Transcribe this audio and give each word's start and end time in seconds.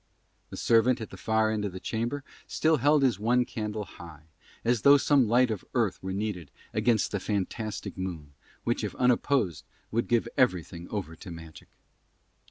The 0.49 0.57
servant 0.57 0.99
at 0.99 1.11
the 1.11 1.15
far 1.15 1.51
end 1.51 1.63
of 1.63 1.73
the 1.73 1.79
chamber 1.79 2.23
still 2.47 2.77
held 2.77 3.03
his 3.03 3.19
one 3.19 3.45
candle 3.45 3.85
high, 3.85 4.29
as 4.65 4.81
though 4.81 4.97
some 4.97 5.27
light 5.27 5.51
of 5.51 5.63
earth 5.75 6.01
were 6.01 6.11
needed 6.11 6.49
against 6.73 7.11
the 7.11 7.19
fantastic 7.19 7.95
moon, 7.95 8.33
which 8.63 8.83
if 8.83 8.95
unopposed 8.95 9.63
would 9.91 10.07
give 10.07 10.27
everything 10.35 10.87
over 10.89 11.15
to 11.17 11.29
magic. 11.29 11.67